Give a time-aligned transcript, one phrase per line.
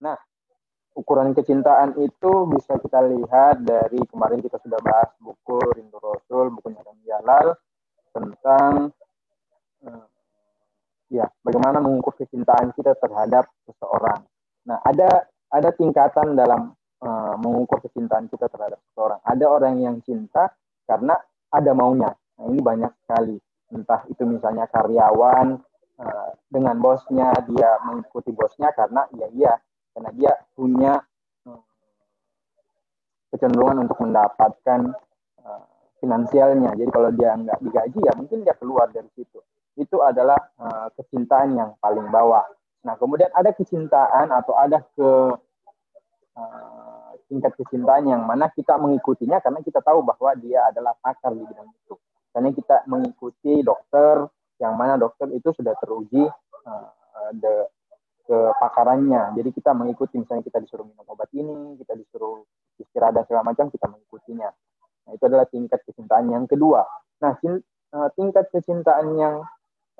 [0.00, 0.16] Nah,
[0.96, 6.80] ukuran kecintaan itu bisa kita lihat dari kemarin kita sudah bahas buku Rindu Rasul, bukunya
[6.82, 7.46] Adam Jalal
[8.10, 8.72] tentang
[9.86, 10.06] uh,
[11.12, 14.24] ya bagaimana mengukur kecintaan kita terhadap seseorang.
[14.66, 19.20] Nah, ada ada tingkatan dalam uh, mengukur kecintaan kita terhadap seseorang.
[19.22, 20.50] Ada orang yang cinta
[20.88, 21.14] karena
[21.50, 22.10] ada maunya.
[22.38, 23.36] Nah, ini banyak sekali.
[23.70, 25.54] Entah itu misalnya karyawan
[26.02, 29.54] uh, dengan bosnya dia mengikuti bosnya karena ya iya
[29.94, 30.92] karena dia punya
[31.46, 31.62] uh,
[33.34, 34.80] kecenderungan untuk mendapatkan
[35.42, 35.64] uh,
[36.00, 36.72] finansialnya.
[36.74, 39.38] Jadi kalau dia nggak digaji ya mungkin dia keluar dari situ.
[39.78, 42.44] Itu adalah uh, kecintaan yang paling bawah.
[42.86, 45.10] Nah kemudian ada kecintaan atau ada ke
[46.36, 51.44] uh, tingkat kecintaan yang mana kita mengikutinya karena kita tahu bahwa dia adalah pakar di
[51.46, 51.94] bidang itu.
[52.30, 54.26] Karena kita mengikuti dokter
[54.60, 56.26] yang mana dokter itu sudah teruji
[56.66, 57.66] uh, the,
[58.26, 59.36] kepakarannya.
[59.36, 62.44] Jadi kita mengikuti misalnya kita disuruh minum obat ini, kita disuruh
[62.80, 64.48] istirahat dan segala macam kita mengikutinya.
[65.06, 66.86] Nah, itu adalah tingkat kecintaan yang kedua.
[67.20, 69.42] Nah, uh, tingkat kecintaan yang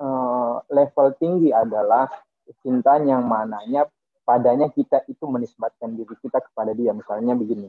[0.01, 2.09] uh, level tinggi adalah
[2.47, 3.85] kecintaan yang mananya
[4.21, 6.95] padanya kita itu menisbatkan diri kita kepada dia.
[6.95, 7.67] Misalnya begini,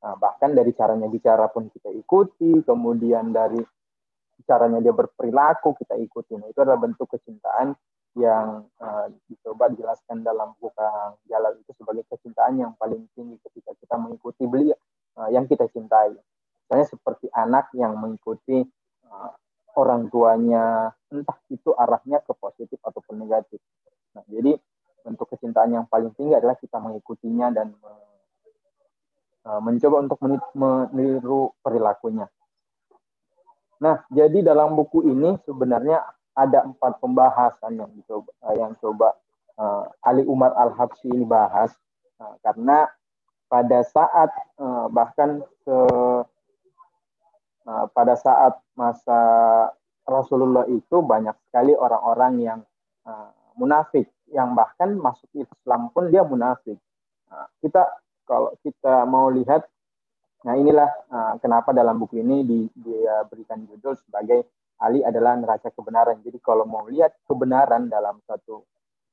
[0.00, 3.60] nah, bahkan dari caranya bicara pun kita ikuti, kemudian dari
[4.46, 6.38] caranya dia berperilaku kita ikuti.
[6.38, 7.74] Nah, itu adalah bentuk kecintaan
[8.18, 10.74] yang uh, dicoba dijelaskan dalam buku
[11.30, 14.76] Jalan itu sebagai kecintaan yang paling tinggi ketika kita mengikuti beliau
[15.16, 16.18] uh, yang kita cintai.
[16.66, 18.66] Misalnya seperti anak yang mengikuti
[19.06, 19.32] uh,
[19.78, 23.62] orang tuanya, entah itu arahnya ke positif ataupun negatif.
[24.18, 24.58] Nah, jadi
[25.06, 27.72] bentuk kecintaan yang paling tinggi adalah kita mengikutinya dan
[29.46, 30.18] uh, mencoba untuk
[30.52, 32.28] meniru perilakunya.
[33.78, 36.02] Nah, jadi dalam buku ini sebenarnya
[36.38, 39.08] ada empat pembahasan yang coba uh, yang coba
[39.58, 41.74] uh, Ali Umar Al Habsyi ini bahas
[42.22, 42.86] uh, karena
[43.50, 44.30] pada saat
[44.62, 45.78] uh, bahkan ke
[47.66, 49.18] uh, pada saat masa
[50.06, 52.60] Rasulullah itu banyak sekali orang-orang yang
[53.02, 56.76] uh, munafik yang bahkan masuk Islam pun dia munafik.
[57.28, 57.82] Nah, kita
[58.28, 59.64] kalau kita mau lihat,
[60.44, 64.44] nah inilah uh, kenapa dalam buku ini di, dia berikan judul sebagai
[64.78, 66.22] Ali adalah neraca kebenaran.
[66.22, 68.62] Jadi kalau mau lihat kebenaran dalam satu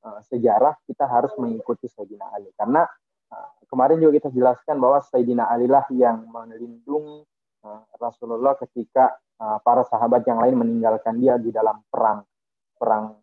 [0.05, 2.53] uh, sejarah, kita harus mengikuti Sayyidina Ali.
[2.53, 2.85] Karena
[3.33, 7.25] uh, kemarin juga kita jelaskan bahwa Sayyidina Ali lah yang melindungi
[7.65, 12.21] uh, Rasulullah ketika uh, para sahabat yang lain meninggalkan dia di dalam perang
[12.75, 13.17] perang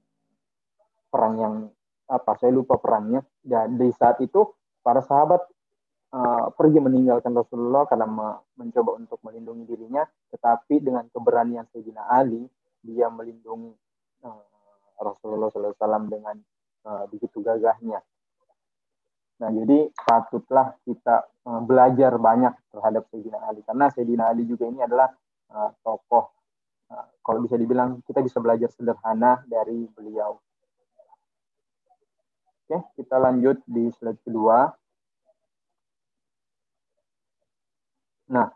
[1.13, 1.55] perang yang
[2.09, 4.49] apa saya lupa perangnya dan di saat itu
[4.81, 5.45] para sahabat
[6.13, 8.07] uh, pergi meninggalkan Rasulullah karena
[8.57, 12.45] mencoba untuk melindungi dirinya tetapi dengan keberanian Sayyidina Ali
[12.85, 13.73] dia melindungi
[14.25, 14.45] uh,
[15.01, 16.37] Rasulullah SAW dengan
[16.87, 17.99] uh, begitu gagahnya
[19.43, 24.85] nah jadi patutlah kita uh, belajar banyak terhadap Sayyidina Ali karena Sayyidina Ali juga ini
[24.85, 25.11] adalah
[25.51, 26.31] uh, tokoh
[26.95, 30.39] uh, kalau bisa dibilang kita bisa belajar sederhana dari beliau
[32.73, 34.73] Oke, kita lanjut di slide kedua.
[38.33, 38.49] Nah,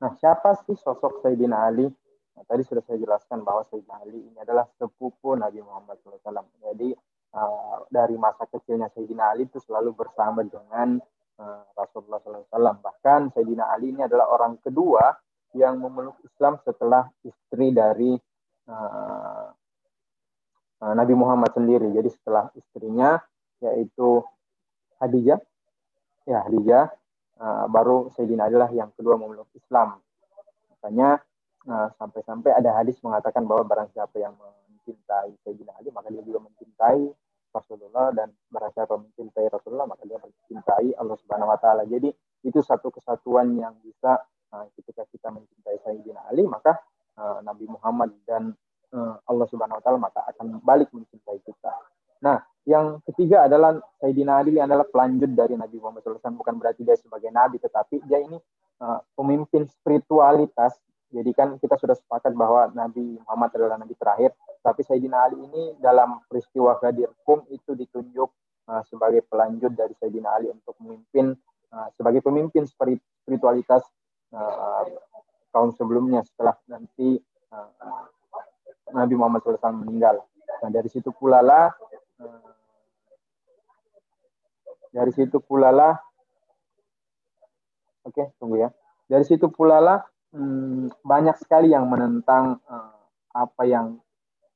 [0.00, 1.84] Nah, siapa sih sosok Sayyidina Ali?
[2.32, 6.46] Nah, tadi sudah saya jelaskan bahwa Sayyidina Ali ini adalah sepupu Nabi Muhammad SAW.
[6.62, 6.96] Jadi,
[7.36, 10.96] uh, dari masa kecilnya Sayyidina Ali itu selalu bersama dengan
[11.36, 12.80] uh, Rasulullah SAW.
[12.80, 15.12] Bahkan Sayyidina Ali ini adalah orang kedua
[15.52, 18.14] yang memeluk Islam setelah istri dari
[18.70, 19.46] uh,
[20.80, 21.92] Nabi Muhammad sendiri.
[21.92, 23.20] Jadi setelah istrinya
[23.60, 24.24] yaitu
[25.00, 25.40] Hadijah,
[26.28, 26.92] ya Hadijah,
[27.40, 29.98] uh, baru Sayyidina adalah yang kedua memeluk Islam.
[30.76, 31.20] Makanya
[32.00, 37.04] sampai-sampai ada hadis mengatakan bahwa barang siapa yang mencintai Sayyidina Ali maka dia juga mencintai
[37.52, 41.84] Rasulullah dan barang siapa mencintai Rasulullah maka dia mencintai Allah Subhanahu wa taala.
[41.84, 42.08] Jadi
[42.48, 44.24] itu satu kesatuan yang bisa
[44.56, 46.80] uh, ketika kita mencintai Sayyidina Ali maka
[47.20, 48.56] Nabi Muhammad dan
[49.28, 51.09] Allah Subhanahu wa taala maka akan balik mencintai
[52.70, 56.38] yang ketiga adalah Sayyidina Ali adalah pelanjut dari Nabi Muhammad SAW.
[56.38, 58.38] Bukan berarti dia sebagai nabi, tetapi dia ini
[58.78, 60.78] uh, pemimpin spiritualitas.
[61.10, 64.30] Jadi kan kita sudah sepakat bahwa Nabi Muhammad adalah nabi terakhir.
[64.62, 68.30] Tapi Sayyidina Ali ini dalam peristiwa Ghadir Kum itu ditunjuk
[68.70, 71.34] uh, sebagai pelanjut dari Sayyidina Ali untuk memimpin
[71.74, 73.82] uh, sebagai pemimpin spiritualitas
[74.30, 74.86] uh,
[75.50, 77.18] tahun sebelumnya setelah nanti
[77.50, 78.06] uh,
[78.94, 80.22] Nabi Muhammad SAW meninggal.
[80.62, 81.74] Nah dari situ pula lah
[84.90, 85.94] dari situ pula lah.
[88.06, 88.68] Oke okay, tunggu ya.
[89.06, 89.98] Dari situ pula lah
[90.34, 93.02] hmm, banyak sekali yang menentang uh,
[93.34, 93.98] apa yang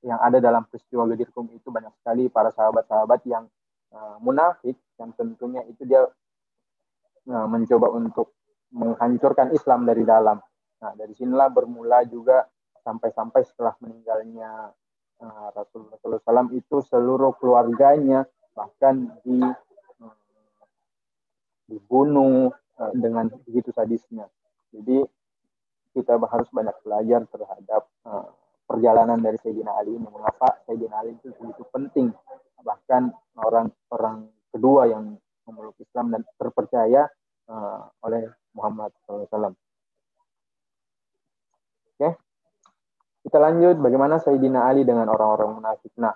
[0.05, 1.71] yang ada dalam peristiwa Gedirkum itu.
[1.71, 3.47] Banyak sekali para sahabat-sahabat yang
[3.95, 6.03] uh, munafik yang tentunya itu dia
[7.31, 8.35] uh, mencoba untuk
[8.75, 10.43] menghancurkan Islam dari dalam.
[10.83, 12.45] Nah, dari sinilah bermula juga
[12.85, 14.75] sampai-sampai setelah meninggalnya
[15.23, 19.41] uh, Rasulullah SAW itu seluruh keluarganya bahkan di
[21.75, 24.31] dibunuh uh, dengan begitu sadisnya.
[24.71, 25.03] Jadi
[25.94, 28.31] kita harus banyak belajar terhadap uh,
[28.67, 30.06] perjalanan dari Sayyidina Ali ini.
[30.06, 32.15] Mengapa Sayyidina Ali itu begitu penting.
[32.62, 33.03] Bahkan
[33.38, 37.11] orang-orang kedua yang memeluk Islam dan terpercaya
[37.50, 39.55] uh, oleh Muhammad SAW.
[41.94, 42.11] Oke,
[43.23, 43.79] kita lanjut.
[43.79, 45.94] Bagaimana Sayyidina Ali dengan orang-orang munafik?
[45.94, 46.15] Nah,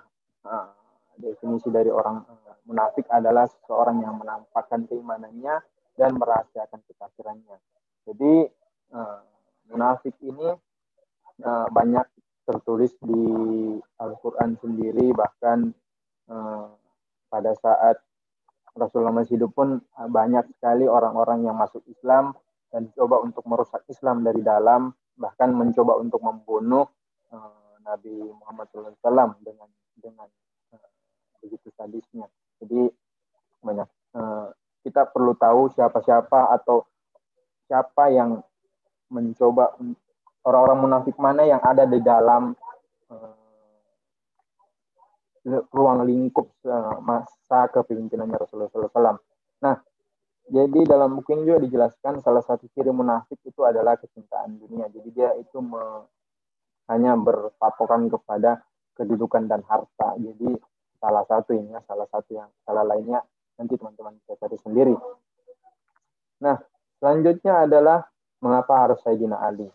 [1.19, 2.23] definisi dari orang
[2.63, 5.59] munafik adalah seorang yang menampakkan keimanannya
[5.99, 7.57] dan merahasiakan kekafirannya.
[8.07, 8.47] Jadi
[8.95, 9.19] uh,
[9.67, 10.55] munafik ini
[11.43, 12.07] uh, banyak
[12.47, 13.23] tertulis di
[14.01, 15.69] Al-Quran sendiri bahkan
[17.29, 17.97] pada saat
[18.77, 22.37] Rasulullah masih hidup pun banyak sekali orang-orang yang masuk Islam
[22.69, 26.87] dan coba untuk merusak Islam dari dalam bahkan mencoba untuk membunuh
[27.33, 29.69] uh, Nabi Muhammad SAW dengan
[29.99, 30.29] dengan
[31.43, 32.27] begitu sadisnya.
[32.59, 32.91] Jadi
[33.63, 34.47] banyak uh,
[34.83, 36.87] kita perlu tahu siapa-siapa atau
[37.67, 38.39] siapa yang
[39.11, 39.75] mencoba
[40.45, 42.55] orang-orang munafik mana yang ada di dalam
[43.11, 43.35] uh,
[45.73, 49.19] ruang lingkup uh, masa kepemimpinannya Rasulullah SAW.
[49.59, 49.75] Nah,
[50.49, 54.89] jadi dalam buku ini juga dijelaskan salah satu ciri munafik itu adalah kecintaan dunia.
[54.89, 55.61] Jadi dia itu
[56.89, 58.65] hanya berpatokan kepada
[58.97, 60.17] kedudukan dan harta.
[60.17, 60.57] Jadi
[60.99, 63.23] salah satu ini ya, salah satu yang salah lainnya
[63.59, 64.95] nanti teman-teman bisa cari sendiri.
[66.39, 66.55] Nah,
[66.99, 68.07] selanjutnya adalah
[68.39, 69.67] mengapa harus Sayyidina Ali.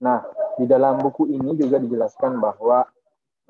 [0.00, 0.24] Nah,
[0.56, 2.88] di dalam buku ini juga dijelaskan bahwa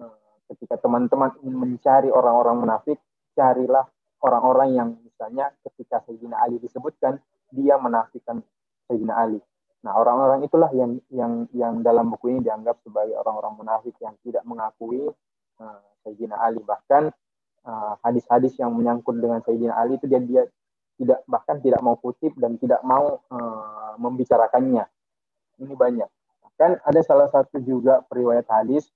[0.03, 0.15] eh,
[0.51, 2.99] ketika teman-teman ingin mencari orang-orang munafik,
[3.39, 3.87] carilah
[4.27, 7.23] orang-orang yang misalnya ketika Sayyidina Ali disebutkan,
[7.55, 8.43] dia menafikan
[8.91, 9.39] Sayyidina Ali.
[9.81, 14.45] Nah, orang-orang itulah yang yang yang dalam buku ini dianggap sebagai orang-orang munafik yang tidak
[14.45, 15.09] mengakui
[15.61, 16.65] uh, Sayyidina Ali.
[16.65, 17.13] Bahkan
[17.61, 20.43] eh, hadis-hadis uh, yang menyangkut dengan Sayyidina Ali itu dia dia
[20.97, 24.85] tidak bahkan tidak mau kutip dan tidak mau uh, membicarakannya.
[25.61, 26.09] Ini banyak.
[26.57, 28.89] Kan ada salah satu juga periwayat hadis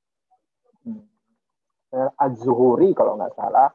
[0.85, 1.01] hmm,
[2.21, 3.73] Az-Zuhuri kalau nggak salah,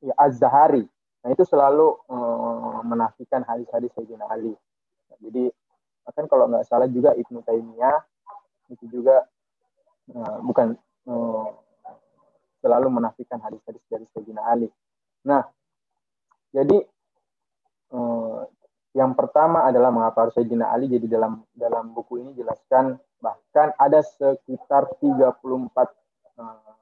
[0.00, 0.88] ya Az-Zahari.
[1.20, 4.56] Nah itu selalu uh, menafikan hadis-hadis Sayyidina Ali.
[5.12, 5.52] Nah, jadi
[6.16, 7.98] kan kalau nggak salah juga Ibnu Taimiyah
[8.72, 9.26] itu juga
[10.14, 10.78] uh, bukan
[12.66, 14.66] selalu menafikan hadis-hadis dari Sayyidina Ali.
[15.22, 15.46] Nah,
[16.50, 16.82] jadi
[17.86, 18.42] Eh,
[18.96, 20.90] yang pertama adalah mengapa harus Sayyidina Ali.
[20.90, 25.88] Jadi dalam dalam buku ini jelaskan bahkan ada sekitar 34 uh,
[26.36, 26.72] eh,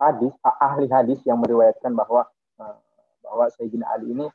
[0.00, 2.28] hadis ahli hadis yang meriwayatkan bahwa
[2.60, 2.76] uh,
[3.24, 4.26] bahwa Sayyidina Ali ini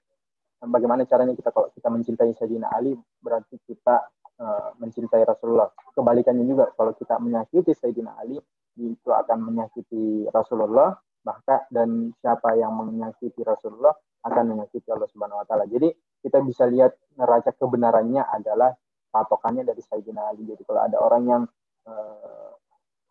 [0.62, 4.06] bagaimana caranya kita kalau kita mencintai Sayyidina Ali berarti kita
[4.42, 5.70] uh, mencintai Rasulullah.
[5.94, 8.42] Kebalikannya juga kalau kita menyakiti Sayyidina Ali
[8.78, 10.94] itu akan menyakiti Rasulullah
[11.26, 13.92] bahkan dan siapa yang menyakiti Rasulullah
[14.24, 15.68] akan menyakiti Allah Subhanahu wa taala.
[15.68, 15.92] Jadi
[16.24, 18.72] kita bisa lihat neraca kebenarannya adalah
[19.12, 20.48] patokannya dari Sayyidina Ali.
[20.48, 21.44] Jadi kalau ada orang yang
[21.88, 22.52] uh,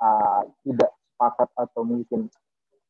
[0.01, 2.29] uh, tidak sepakat atau mungkin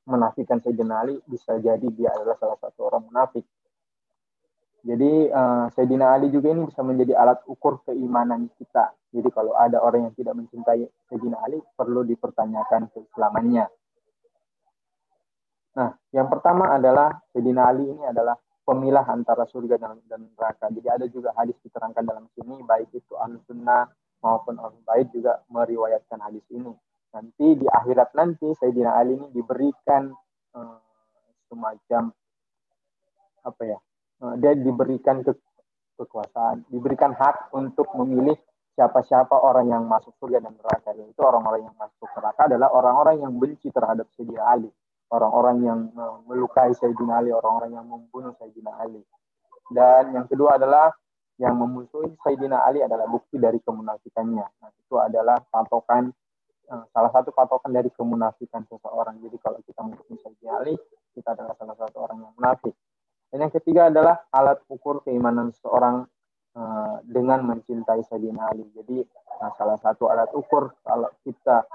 [0.06, 3.42] menafikan Sayyidina Ali, bisa jadi dia adalah salah satu orang munafik.
[4.86, 8.94] Jadi uh, Sayyidina Ali juga ini bisa menjadi alat ukur keimanan kita.
[9.10, 13.66] Jadi kalau ada orang yang tidak mencintai Sayyidina Ali, perlu dipertanyakan keislamannya.
[15.74, 20.70] Nah, yang pertama adalah Sayyidina Ali ini adalah pemilah antara surga dan, dan neraka.
[20.70, 23.90] Jadi ada juga hadis diterangkan dalam sini, baik itu ahlu sunnah
[24.22, 26.70] maupun ahlu bait juga meriwayatkan hadis ini.
[27.10, 30.14] Nanti di akhirat nanti Sayyidina Ali ini diberikan
[30.54, 30.78] uh,
[31.50, 32.14] semacam
[33.42, 33.78] apa ya?
[34.16, 35.36] Uh, dia diberikan ke,
[36.00, 38.36] kekuasaan, diberikan hak untuk memilih
[38.72, 40.96] siapa-siapa orang yang masuk surga dan neraka.
[40.96, 44.70] Itu orang-orang yang masuk neraka adalah orang-orang yang benci terhadap Sayyidina Ali
[45.10, 49.02] orang-orang yang uh, melukai Sayyidina Ali, orang-orang yang membunuh Sayyidina Ali.
[49.70, 50.94] Dan yang kedua adalah
[51.36, 54.46] yang memusuhi Sayyidina Ali adalah bukti dari kemunafikannya.
[54.46, 56.10] Nah, itu adalah patokan
[56.70, 59.20] uh, salah satu patokan dari kemunafikan seseorang.
[59.22, 60.74] Jadi kalau kita memusuhi Sayyidina Ali,
[61.14, 62.74] kita adalah salah satu orang yang munafik.
[63.36, 66.08] Dan yang ketiga adalah alat ukur keimanan seseorang
[66.56, 68.64] uh, dengan mencintai Sayyidina Ali.
[68.72, 69.04] Jadi
[69.36, 71.68] nah, salah satu alat ukur kalau kita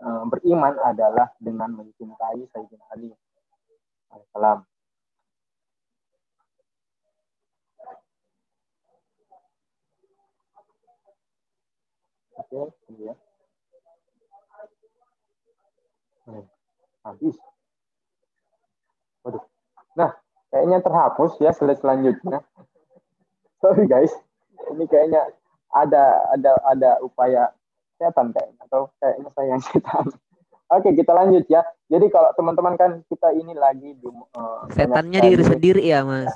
[0.00, 3.12] Eh, beriman adalah dengan mencintai Sayyidina Ali
[4.08, 4.64] alaihissalam.
[12.40, 13.14] Oke, ya.
[16.24, 16.48] Hmm,
[17.04, 17.36] habis.
[20.50, 22.42] Kayaknya terhapus ya slide selanjutnya.
[23.62, 24.10] Sorry guys,
[24.74, 25.22] ini kayaknya
[25.70, 27.54] ada ada ada upaya
[28.00, 30.06] setan kayaknya atau kayaknya saya yang setan.
[30.70, 31.66] Oke, kita lanjut ya.
[31.90, 36.30] Jadi kalau teman-teman kan kita ini lagi di uh, setannya diri sendiri ya, Mas.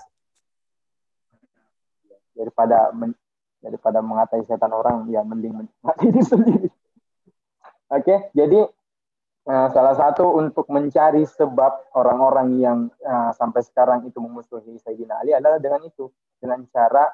[2.35, 3.15] Daripada men,
[3.63, 6.69] daripada mengatai setan orang, ya mending mati diri sendiri.
[7.95, 8.67] Oke, jadi
[9.49, 15.37] uh, salah satu untuk mencari sebab orang-orang yang uh, sampai sekarang itu memusuhi Sayyidina Ali
[15.37, 16.09] adalah dengan itu,
[16.41, 17.09] dengan cara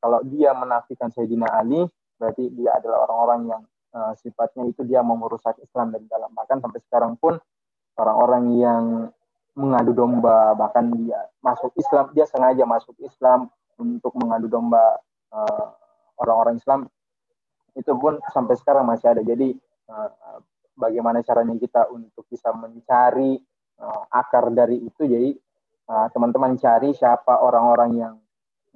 [0.00, 1.84] kalau dia menafikan Sayyidina Ali,
[2.16, 6.32] berarti dia adalah orang-orang yang uh, sifatnya itu dia mau merusak Islam dari dalam.
[6.32, 7.36] Bahkan sampai sekarang pun
[8.00, 8.84] orang-orang yang
[9.58, 15.76] mengadu domba, bahkan dia masuk Islam, dia sengaja masuk Islam untuk mengadu domba orang
[16.18, 16.80] orang-orang Islam
[17.76, 19.22] itu pun sampai sekarang masih ada.
[19.22, 19.54] Jadi
[19.92, 20.40] uh,
[20.78, 23.34] bagaimana caranya kita untuk bisa mencari
[23.82, 25.02] uh, akar dari itu.
[25.02, 25.30] Jadi
[25.88, 28.14] teman-teman uh, cari siapa orang-orang yang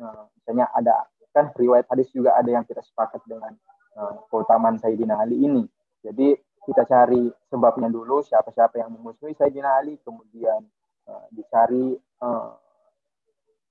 [0.03, 3.57] uh, misalnya ada kan riwayat hadis juga ada yang tidak sepakat dengan
[3.97, 5.65] uh, keutamaan Sayyidina Ali ini.
[6.05, 10.63] Jadi kita cari sebabnya dulu siapa-siapa yang memusuhi Sayyidina Ali, kemudian
[11.09, 12.53] uh, dicari uh,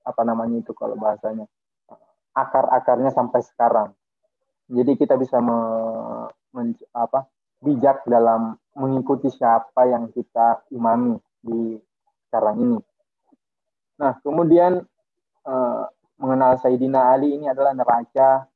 [0.02, 1.46] apa namanya itu kalau bahasanya
[1.88, 3.94] uh, akar-akarnya sampai sekarang.
[4.72, 5.58] Jadi kita bisa me,
[6.56, 7.28] men, apa,
[7.62, 11.78] bijak dalam mengikuti siapa yang kita imami di
[12.28, 12.78] sekarang ini.
[14.02, 14.82] Nah, kemudian
[15.46, 15.84] uh,
[16.18, 18.50] mengenal Sayyidina Ali ini adalah neraca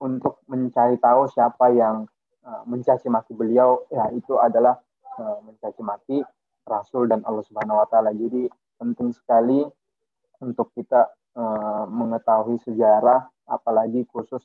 [0.00, 2.08] untuk mencari tahu siapa yang
[2.44, 4.80] uh, mencaci maki beliau ya itu adalah
[5.20, 6.18] uh, mencaci maki
[6.64, 8.10] Rasul dan Allah Subhanahu wa taala.
[8.16, 8.48] Jadi
[8.80, 9.64] penting sekali
[10.40, 14.40] untuk kita uh, mengetahui sejarah apalagi khusus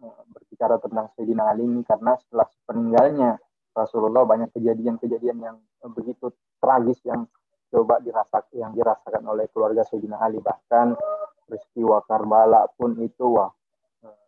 [0.00, 0.22] uh,
[0.56, 3.36] berbicara tentang Sayyidina Ali ini karena setelah peninggalnya
[3.76, 5.56] Rasulullah banyak kejadian-kejadian yang
[5.92, 7.28] begitu tragis yang
[7.68, 10.40] coba dirasak yang dirasakan oleh keluarga Sayyidina Ali.
[10.40, 10.96] Bahkan
[11.44, 13.52] peristiwa Karbala pun itu wah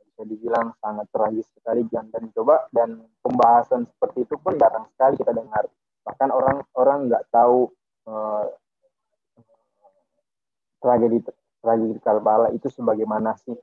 [0.04, 1.88] bisa dibilang sangat tragis sekali.
[1.88, 5.64] Dan dan coba dan pembahasan seperti itu pun jarang sekali kita dengar.
[6.04, 7.72] Bahkan orang orang nggak tahu
[8.04, 8.44] uh,
[10.84, 11.24] tragedi
[11.64, 13.56] tragedi Karbala itu sebagaimana sih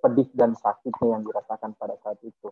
[0.00, 2.50] pedih dan sakitnya yang dirasakan pada saat itu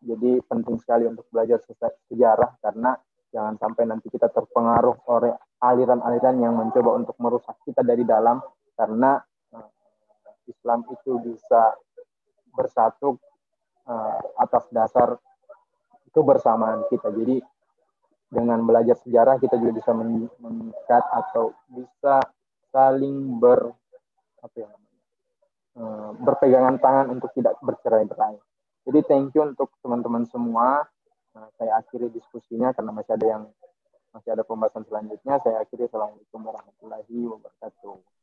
[0.00, 1.60] jadi penting sekali untuk belajar
[2.08, 2.96] sejarah karena
[3.30, 8.40] jangan sampai nanti kita terpengaruh oleh aliran-aliran yang mencoba untuk merusak kita dari dalam
[8.74, 9.20] karena
[9.52, 9.70] uh,
[10.48, 11.76] Islam itu bisa
[12.56, 13.20] bersatu
[13.84, 15.20] uh, atas dasar
[16.10, 17.12] kebersamaan kita.
[17.12, 17.44] Jadi
[18.32, 19.92] dengan belajar sejarah kita juga bisa
[20.40, 22.24] mengikat atau bisa
[22.72, 23.68] saling ber
[24.40, 24.79] apa ya
[25.76, 28.38] uh, berpegangan tangan untuk tidak bercerai-berai.
[28.88, 30.88] Jadi thank you untuk teman-teman semua.
[31.30, 33.42] Uh, saya akhiri diskusinya karena masih ada yang
[34.10, 35.38] masih ada pembahasan selanjutnya.
[35.44, 35.86] Saya akhiri.
[35.86, 38.19] Assalamualaikum warahmatullahi wabarakatuh.